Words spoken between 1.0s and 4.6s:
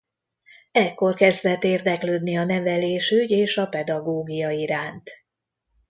kezdett érdeklődni a nevelésügy és a pedagógia